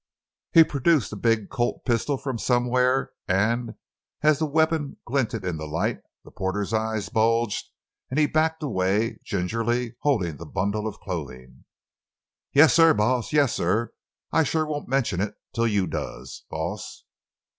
[0.51, 3.75] He produced a big Colt pistol from somewhere, and
[4.23, 7.69] as the weapon glinted in the light the porter's eyes bulged
[8.09, 11.65] and he backed away, gingerly holding the bundle of clothing.
[12.51, 13.91] "Yassir, boss—yassir!
[14.31, 17.03] I shuah won't mention it till you does, boss!"